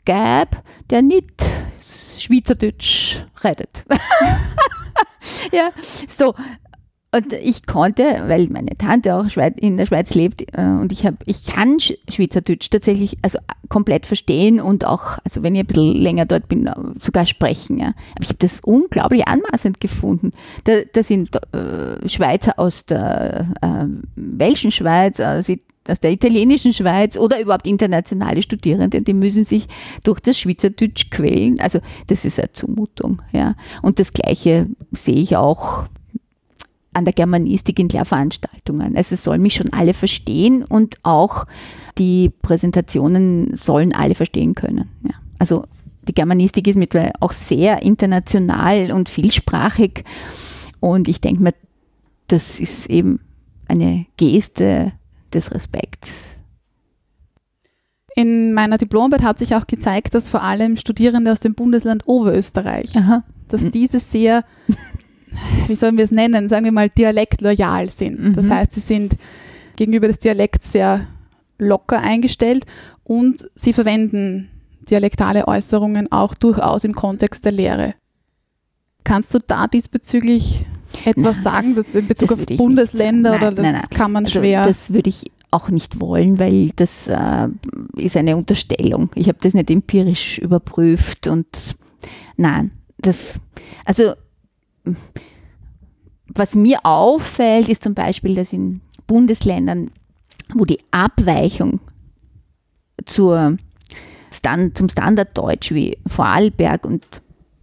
[0.05, 1.43] gäbe, der nicht
[1.81, 3.85] Schweizerdeutsch redet.
[5.51, 5.71] ja,
[6.07, 6.33] so.
[7.17, 9.25] Und ich konnte, weil meine Tante auch
[9.55, 14.05] in der Schweiz lebt äh, und ich, hab, ich kann Sch- Schweizerdeutsch tatsächlich also komplett
[14.05, 17.79] verstehen und auch, also wenn ich ein bisschen länger dort bin, äh, sogar sprechen.
[17.79, 17.87] Ja.
[17.87, 20.29] Aber ich habe das unglaublich anmaßend gefunden.
[20.65, 25.49] Da, da sind äh, Schweizer aus der äh, Welschen Schweiz, aus,
[25.87, 29.67] aus der italienischen Schweiz oder überhaupt internationale Studierende, die müssen sich
[30.03, 31.59] durch das Schweizerdeutsch quälen.
[31.61, 33.23] Also das ist eine Zumutung.
[33.31, 33.55] Ja.
[33.81, 35.85] Und das Gleiche sehe ich auch
[36.97, 38.97] an der Germanistik in Lehrveranstaltungen.
[38.97, 41.45] Also es sollen mich schon alle verstehen und auch
[41.97, 44.89] die Präsentationen sollen alle verstehen können.
[45.03, 45.15] Ja.
[45.39, 45.65] Also
[46.07, 50.03] die Germanistik ist mittlerweile auch sehr international und vielsprachig
[50.79, 51.53] und ich denke mir,
[52.27, 53.19] das ist eben
[53.67, 54.93] eine Geste
[55.33, 56.37] des Respekts.
[58.15, 62.95] In meiner Diplomarbeit hat sich auch gezeigt, dass vor allem Studierende aus dem Bundesland Oberösterreich,
[62.95, 63.23] Aha.
[63.47, 63.71] dass Mhm.
[63.71, 64.43] diese sehr,
[65.67, 68.35] wie sollen wir es nennen, sagen wir mal dialektloyal sind.
[68.35, 68.53] Das Mhm.
[68.53, 69.15] heißt, sie sind
[69.75, 71.07] gegenüber des Dialekts sehr
[71.59, 72.65] locker eingestellt
[73.03, 74.49] und sie verwenden
[74.89, 77.93] dialektale Äußerungen auch durchaus im Kontext der Lehre.
[79.03, 80.65] Kannst du da diesbezüglich
[81.05, 83.31] etwas Nein, sagen das- das, in Bezug das auf Bundesländer.
[83.31, 83.81] Nein, oder das nein.
[83.93, 84.63] kann man Also schwer?
[84.65, 87.47] das würde ich auch nicht wollen, weil das äh,
[87.97, 89.09] ist eine Unterstellung.
[89.15, 91.75] Ich habe das nicht empirisch überprüft und
[92.35, 93.39] nein, das,
[93.85, 94.13] also
[96.27, 99.91] was mir auffällt, ist zum Beispiel, dass in Bundesländern,
[100.53, 101.79] wo die Abweichung
[103.05, 103.57] zur
[104.31, 107.05] Stand, zum Standarddeutsch wie Vorarlberg und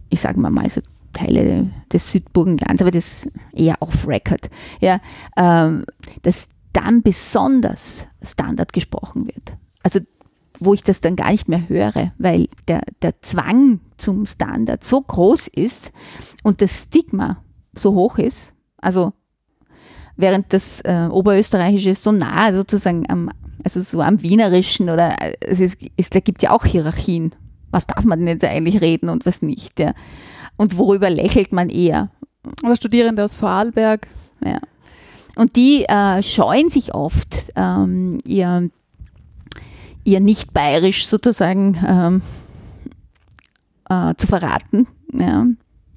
[0.09, 0.81] ich sage mal mal so
[1.13, 4.49] Teile des Südburgenlands, aber das eher off-record,
[4.81, 4.99] ja,
[5.37, 5.85] ähm,
[6.23, 9.53] dass dann besonders Standard gesprochen wird.
[9.81, 9.99] Also
[10.59, 15.01] wo ich das dann gar nicht mehr höre, weil der, der Zwang zum Standard so
[15.01, 15.91] groß ist
[16.43, 17.43] und das Stigma
[17.75, 19.13] so hoch ist, also
[20.15, 23.29] während das äh, Oberösterreichische so nah sozusagen am,
[23.63, 27.35] also so am Wienerischen oder äh, es ist, es, da gibt ja auch Hierarchien.
[27.71, 29.79] Was darf man denn jetzt eigentlich reden und was nicht?
[29.79, 29.93] Ja.
[30.55, 32.09] Und worüber lächelt man eher?
[32.63, 34.07] oder Studierende aus Vorarlberg?
[34.43, 34.59] Ja.
[35.35, 38.69] Und die äh, scheuen sich oft, ähm, ihr,
[40.05, 42.21] ihr nicht bayerisch sozusagen ähm,
[43.89, 44.87] äh, zu verraten.
[45.11, 45.45] Ja.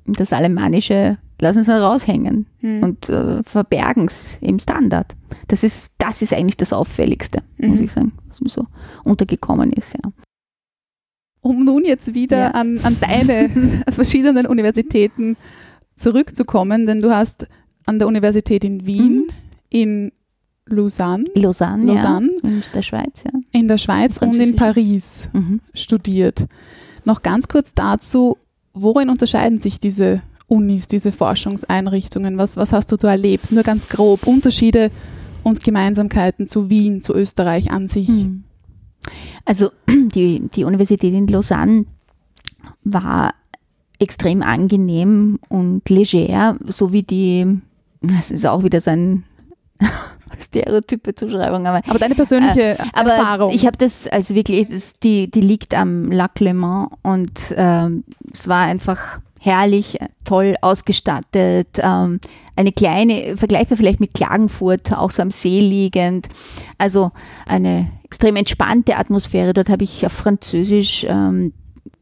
[0.06, 2.82] Das Alemannische lassen sie raushängen Hm.
[2.82, 5.14] und äh, verbergen es im Standard.
[5.48, 7.84] Das ist, das ist eigentlich das Auffälligste, muss Mhm.
[7.84, 8.66] ich sagen, was mir so
[9.04, 9.92] untergekommen ist.
[9.92, 10.10] Ja.
[11.40, 12.50] Um nun jetzt wieder Ja.
[12.52, 13.50] an, an deine
[13.90, 15.36] verschiedenen Universitäten
[15.94, 17.46] zurückzukommen, denn du hast
[17.86, 19.26] an der Universität in Wien, Mhm.
[19.70, 20.12] in
[20.68, 22.30] Lausanne, Lausanne, Lausanne.
[22.42, 23.24] Ja, in der Schweiz.
[23.24, 23.40] Ja.
[23.52, 24.56] in der Schweiz und in.
[24.56, 25.60] Paris Mhm.
[25.74, 26.46] studiert.
[27.04, 28.36] Noch ganz kurz dazu,
[28.74, 32.38] worin unterscheiden sich diese Unis, diese Forschungseinrichtungen?
[32.38, 33.52] Was, was hast du da erlebt?
[33.52, 34.90] Nur ganz grob Unterschiede
[35.42, 38.08] und Gemeinsamkeiten zu Wien, zu Österreich an sich.
[38.08, 38.44] Mhm.
[39.44, 41.86] Also die, die Universität in Lausanne
[42.84, 43.34] war
[43.98, 47.60] extrem angenehm und leger, so wie die,
[48.00, 49.24] das ist auch wieder so ein
[50.40, 53.52] stereotype Zuschreibung, aber Aber deine persönliche aber Erfahrung.
[53.52, 58.04] ich habe das, also wirklich, ist, die, die liegt am Lac Le Mans und ähm,
[58.32, 61.78] es war einfach herrlich, toll ausgestattet.
[61.78, 62.20] Ähm,
[62.56, 66.28] eine kleine, vergleichbar vielleicht mit Klagenfurt, auch so am See liegend.
[66.76, 67.12] Also
[67.46, 69.52] eine extrem entspannte Atmosphäre.
[69.52, 71.52] Dort habe ich auf Französisch ähm,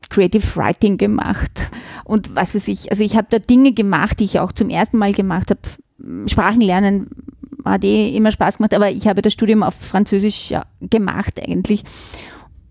[0.08, 1.70] Creative Writing gemacht
[2.04, 2.90] und was weiß ich.
[2.90, 5.60] Also ich habe da Dinge gemacht, die ich auch zum ersten Mal gemacht habe.
[6.28, 7.08] Sprachen lernen
[7.72, 11.84] hat eh immer Spaß gemacht, aber ich habe das Studium auf Französisch ja, gemacht eigentlich.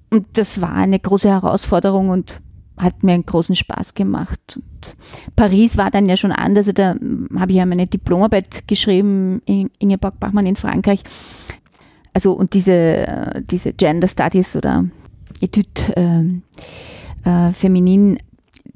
[0.10, 2.40] Und das war eine große Herausforderung und
[2.78, 4.40] hat mir einen großen Spaß gemacht.
[4.58, 4.96] Und
[5.36, 6.70] Paris war dann ja schon anders.
[6.74, 6.96] Da
[7.38, 11.04] habe ich ja meine Diplomarbeit geschrieben, in Ingeborg Bachmann in Frankreich.
[12.14, 14.86] Also und diese, äh, diese Gender Studies oder
[15.42, 16.44] Etude ähm,
[17.26, 18.18] äh, Feminin,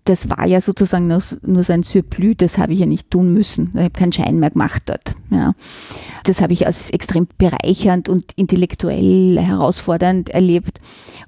[0.09, 3.31] das war ja sozusagen nur, nur so ein Surplus, das habe ich ja nicht tun
[3.31, 3.69] müssen.
[3.75, 5.13] Ich habe keinen Schein mehr gemacht dort.
[5.29, 5.53] Ja.
[6.23, 10.81] Das habe ich als extrem bereichernd und intellektuell herausfordernd erlebt.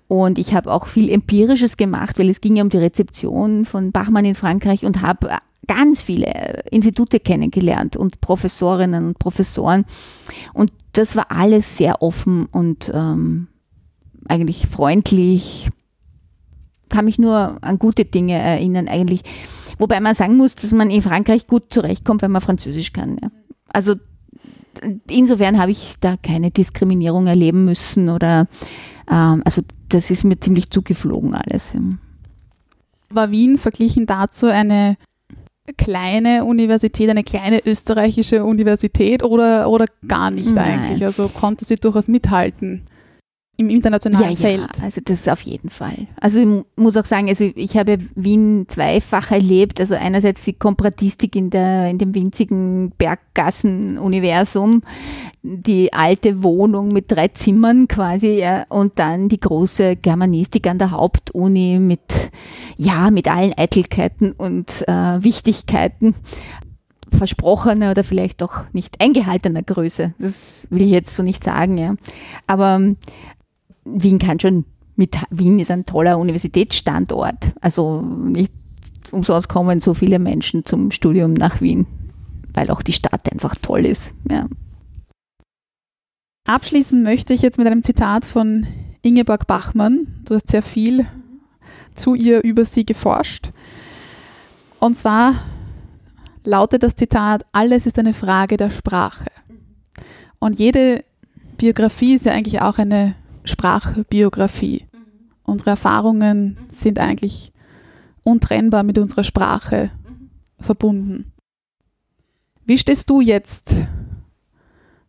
[0.08, 3.92] Und ich habe auch viel Empirisches gemacht, weil es ging ja um die Rezeption von
[3.92, 5.30] Bachmann in Frankreich und habe
[5.68, 9.86] ganz viele Institute kennengelernt und Professorinnen und Professoren.
[10.54, 13.48] Und das war alles sehr offen und ähm,
[14.28, 15.70] eigentlich freundlich.
[16.92, 19.22] Kann mich nur an gute Dinge erinnern, eigentlich.
[19.80, 23.18] Wobei man sagen muss, dass man in Frankreich gut zurechtkommt, wenn man Französisch kann.
[23.22, 23.32] Ja.
[23.70, 23.96] Also
[25.10, 28.48] insofern habe ich da keine Diskriminierung erleben müssen oder
[29.10, 31.76] ähm, also das ist mir ziemlich zugeflogen alles.
[33.10, 34.98] War Wien verglichen dazu eine
[35.78, 40.80] kleine Universität, eine kleine österreichische Universität oder, oder gar nicht Nein.
[40.80, 41.06] eigentlich?
[41.06, 42.84] Also konnte sie durchaus mithalten
[43.62, 44.78] im internationalen Ja, Feld.
[44.78, 46.08] ja, also das auf jeden Fall.
[46.20, 49.80] Also ich mu- muss auch sagen, also ich habe Wien zweifach erlebt.
[49.80, 54.84] Also einerseits die Komparatistik in, der, in dem winzigen Berggassen-Universum,
[55.44, 60.92] die alte Wohnung mit drei Zimmern quasi ja, und dann die große Germanistik an der
[60.92, 62.32] Hauptuni mit,
[62.78, 66.16] ja, mit allen Eitelkeiten und äh, Wichtigkeiten
[67.14, 70.14] versprochener oder vielleicht auch nicht eingehaltener Größe.
[70.18, 71.96] Das will ich jetzt so nicht sagen, ja.
[72.48, 72.80] Aber
[73.86, 74.66] Wien kann schon
[74.96, 77.54] mit Wien ist ein toller Universitätsstandort.
[77.60, 78.54] Also nicht
[79.12, 81.88] umsonst kommen so viele Menschen zum Studium nach Wien,
[82.54, 84.14] weil auch die Stadt einfach toll ist.
[84.30, 84.48] Ja.
[86.48, 88.68] Abschließen möchte ich jetzt mit einem Zitat von
[89.02, 90.08] Ingeborg Bachmann.
[90.26, 91.06] Du hast sehr viel
[91.96, 93.52] zu ihr über sie geforscht.
[94.80, 95.36] Und zwar
[96.44, 99.26] lautet das Zitat, alles ist eine Frage der Sprache.
[100.40, 101.02] Und jede
[101.58, 104.88] Biografie ist ja eigentlich auch eine Sprachbiografie.
[105.44, 107.52] Unsere Erfahrungen sind eigentlich
[108.24, 109.92] untrennbar mit unserer Sprache
[110.60, 111.32] verbunden.
[112.66, 113.76] Wie stehst du jetzt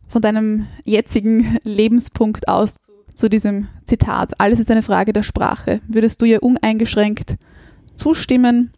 [0.07, 2.75] von deinem jetzigen Lebenspunkt aus
[3.13, 4.39] zu diesem Zitat?
[4.39, 5.81] Alles ist eine Frage der Sprache.
[5.87, 7.37] Würdest du ihr uneingeschränkt
[7.95, 8.73] zustimmen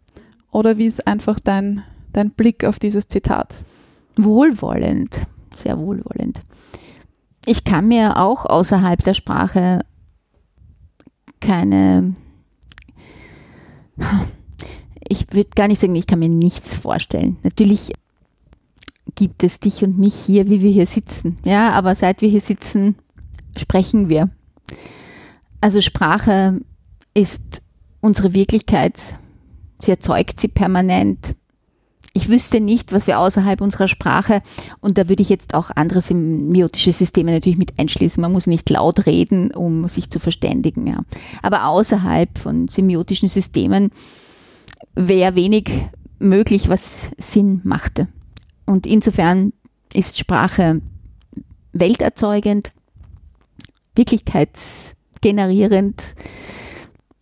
[0.50, 3.54] oder wie ist einfach dein, dein Blick auf dieses Zitat?
[4.16, 6.42] Wohlwollend, sehr wohlwollend.
[7.46, 9.84] Ich kann mir auch außerhalb der Sprache
[11.40, 12.14] keine
[15.08, 17.36] ich würde gar nicht sagen, ich kann mir nichts vorstellen.
[17.42, 17.92] Natürlich
[19.14, 21.38] gibt es dich und mich hier, wie wir hier sitzen.
[21.44, 22.96] Ja, aber seit wir hier sitzen,
[23.56, 24.30] sprechen wir.
[25.60, 26.60] Also Sprache
[27.14, 27.62] ist
[28.00, 29.14] unsere Wirklichkeit.
[29.80, 31.34] Sie erzeugt sie permanent.
[32.16, 34.40] Ich wüsste nicht, was wir außerhalb unserer Sprache,
[34.80, 38.22] und da würde ich jetzt auch andere semiotische Systeme natürlich mit einschließen.
[38.22, 40.86] Man muss nicht laut reden, um sich zu verständigen.
[40.86, 41.02] Ja.
[41.42, 43.90] Aber außerhalb von semiotischen Systemen
[44.94, 45.70] wäre wenig
[46.18, 48.08] möglich, was Sinn machte.
[48.64, 49.52] Und insofern
[49.92, 50.80] ist Sprache
[51.74, 52.72] welterzeugend,
[53.94, 56.14] wirklichkeitsgenerierend,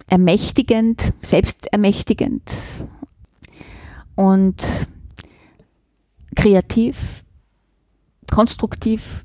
[0.07, 2.53] ermächtigend, selbstermächtigend
[4.15, 4.63] und
[6.37, 7.25] kreativ,
[8.31, 9.25] konstruktiv.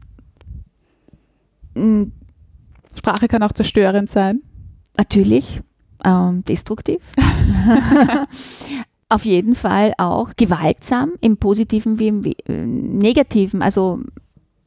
[2.96, 4.42] Sprache kann auch zerstörend sein.
[4.98, 5.62] Natürlich,
[6.06, 7.02] ähm, destruktiv.
[9.12, 13.64] Auf jeden Fall auch gewaltsam, im positiven wie im äh, negativen.
[13.64, 14.02] Also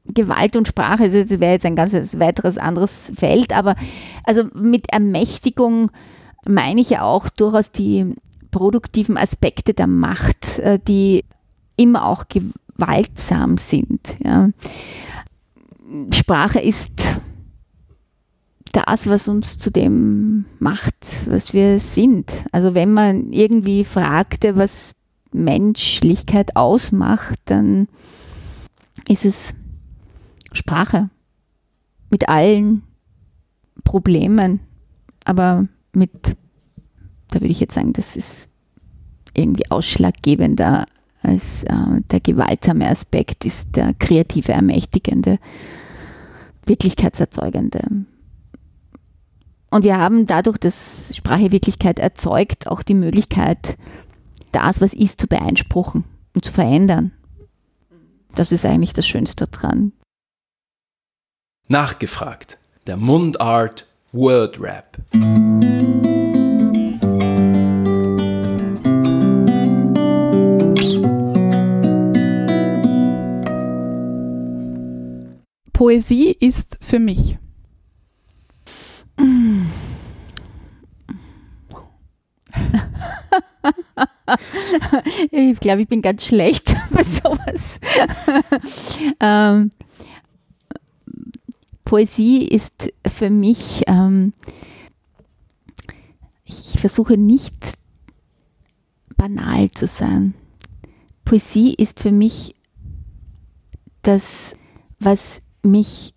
[0.05, 3.77] Gewalt und Sprache, also das wäre jetzt ein ganz weiteres anderes Feld, aber
[4.25, 5.93] also mit Ermächtigung
[6.45, 8.17] meine ich ja auch durchaus die
[8.53, 11.25] produktiven Aspekte der Macht, äh, die
[11.77, 14.17] immer auch gewaltsam sind.
[14.25, 14.51] Ja.
[16.15, 17.05] Sprache ist
[18.73, 22.33] das, was uns zu dem macht, was wir sind.
[22.53, 24.97] Also wenn man irgendwie fragte, was
[25.33, 27.89] Menschlichkeit ausmacht, dann
[29.09, 29.55] ist es
[30.53, 31.11] Sprache
[32.11, 32.83] mit allen
[33.85, 34.61] Problemen,
[35.25, 36.37] aber mit,
[37.33, 38.49] da würde ich jetzt sagen, das ist
[39.35, 40.87] irgendwie ausschlaggebender
[41.23, 45.39] als äh, der gewaltsame Aspekt ist der kreative, ermächtigende,
[46.67, 47.81] wirklichkeitserzeugende.
[49.71, 53.79] Und wir haben dadurch, dass Sprache Wirklichkeit erzeugt, auch die Möglichkeit,
[54.51, 57.13] das, was ist, zu beeinspruchen und zu verändern.
[58.35, 59.93] Das ist eigentlich das Schönste dran.
[61.69, 62.59] Nachgefragt.
[62.87, 64.99] Der Mundart Word Rap.
[75.83, 77.37] Poesie ist für mich
[85.33, 87.81] ich glaube, ich bin ganz schlecht bei sowas.
[89.19, 89.73] ähm,
[91.85, 94.35] Poesie ist für mich, ähm,
[96.45, 97.77] ich, ich versuche nicht
[99.17, 100.35] banal zu sein.
[101.25, 102.55] Poesie ist für mich
[104.03, 104.55] das,
[105.01, 106.15] was mich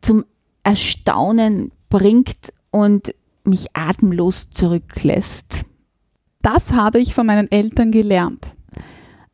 [0.00, 0.24] zum
[0.62, 3.14] Erstaunen bringt und
[3.44, 5.64] mich atemlos zurücklässt.
[6.42, 8.56] Das habe ich von meinen Eltern gelernt.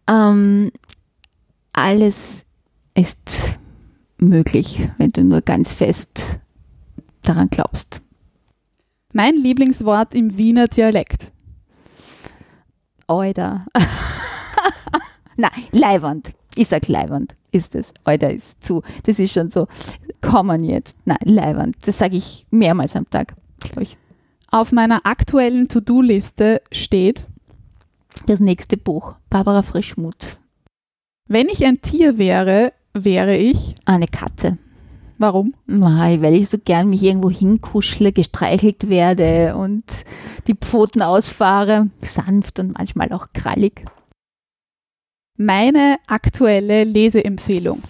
[0.08, 0.70] Ähm,
[1.72, 2.44] alles
[2.94, 3.58] ist
[4.18, 6.38] möglich, wenn du nur ganz fest
[7.22, 8.00] daran glaubst.
[9.12, 11.30] Mein Lieblingswort im Wiener Dialekt.
[13.06, 13.66] Oida.
[15.36, 16.32] Nein, Leiwand.
[16.56, 17.92] Ich sag Leiwand ist es.
[18.04, 18.82] Oida ist zu.
[19.04, 19.66] Das ist schon so.
[20.20, 20.96] Kommen jetzt.
[21.04, 21.76] Nein, Leiwand.
[21.86, 23.96] Das sage ich mehrmals am Tag, glaube ich.
[24.50, 27.26] Auf meiner aktuellen To-Do-Liste steht
[28.26, 30.38] das nächste Buch, Barbara Frischmuth.
[31.26, 33.74] Wenn ich ein Tier wäre, wäre ich.
[33.84, 34.58] Eine Katze.
[35.18, 35.54] Warum?
[35.66, 39.84] Nein, weil ich so gern mich irgendwo hinkuschle, gestreichelt werde und
[40.46, 41.88] die Pfoten ausfahre.
[42.02, 43.84] Sanft und manchmal auch krallig.
[45.36, 47.82] Meine aktuelle Leseempfehlung.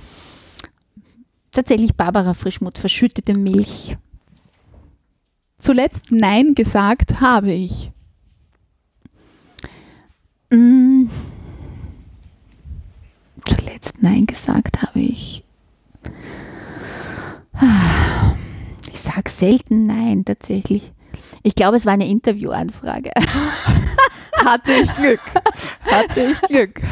[1.50, 3.96] Tatsächlich Barbara Frischmuth, verschüttete Milch.
[5.58, 7.90] Zuletzt Nein gesagt habe ich.
[10.50, 11.04] Mm.
[13.46, 15.44] Zuletzt Nein gesagt habe ich.
[18.92, 20.92] Ich sage selten Nein, tatsächlich.
[21.42, 23.10] Ich glaube, es war eine Interviewanfrage.
[24.44, 25.20] Hatte ich Glück.
[25.84, 26.82] Hatte ich Glück.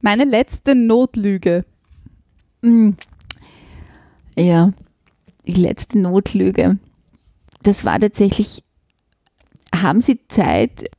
[0.00, 1.64] Meine letzte Notlüge.
[2.60, 2.90] Mm.
[4.36, 4.72] Ja,
[5.46, 6.78] die letzte Notlüge.
[7.62, 8.62] Das war tatsächlich,
[9.74, 10.90] haben Sie Zeit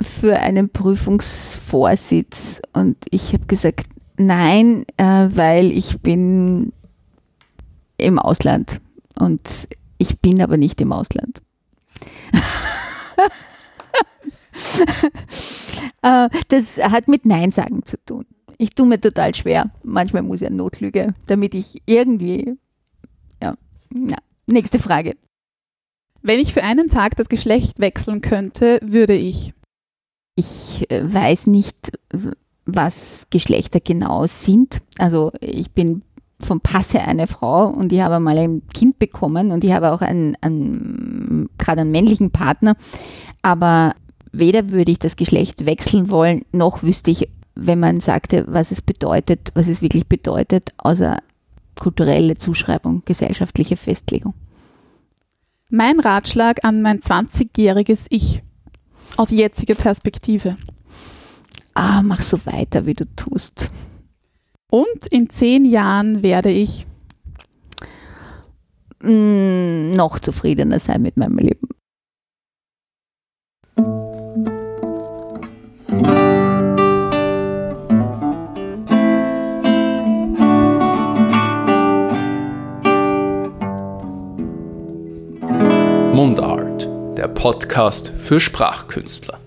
[0.00, 2.60] für einen Prüfungsvorsitz?
[2.72, 3.86] Und ich habe gesagt,
[4.16, 6.72] nein, äh, weil ich bin
[7.96, 8.80] im Ausland
[9.18, 9.68] und
[9.98, 11.42] ich bin aber nicht im Ausland.
[16.02, 18.24] Äh, das hat mit Nein sagen zu tun.
[18.56, 19.70] Ich tue mir total schwer.
[19.82, 22.56] Manchmal muss ich eine Notlüge, damit ich irgendwie.
[23.42, 23.54] Ja,
[23.92, 24.16] ja.
[24.46, 25.16] Nächste Frage.
[26.22, 29.52] Wenn ich für einen Tag das Geschlecht wechseln könnte, würde ich.
[30.36, 31.92] Ich äh, weiß nicht,
[32.66, 34.80] was Geschlechter genau sind.
[34.98, 36.02] Also ich bin
[36.40, 40.00] vom Passe eine Frau und ich habe mal ein Kind bekommen und ich habe auch
[40.00, 42.76] einen, einen gerade einen männlichen Partner.
[43.42, 43.94] Aber
[44.32, 48.82] weder würde ich das Geschlecht wechseln wollen, noch wüsste ich, wenn man sagte, was es
[48.82, 51.18] bedeutet, was es wirklich bedeutet, außer
[51.78, 54.34] kulturelle Zuschreibung, gesellschaftliche Festlegung.
[55.68, 58.42] Mein Ratschlag an mein 20-jähriges Ich
[59.16, 60.56] aus jetziger Perspektive.
[61.74, 63.70] Ah, mach so weiter, wie du tust.
[64.70, 66.86] Und in zehn Jahren werde ich
[69.02, 71.68] mm, noch zufriedener sein mit meinem Leben.
[86.20, 89.38] Mundart, der Podcast für Sprachkünstler.